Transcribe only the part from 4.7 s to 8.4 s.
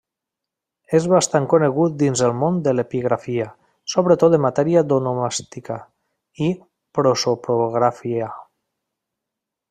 d'onomàstica i prosopografia.